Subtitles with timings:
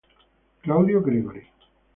[0.63, 1.45] Claudio Gregori